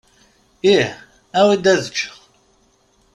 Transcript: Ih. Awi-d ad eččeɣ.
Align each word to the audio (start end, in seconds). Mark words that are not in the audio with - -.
Ih. 0.75 0.89
Awi-d 1.39 1.65
ad 1.73 1.79
eččeɣ. 1.87 2.17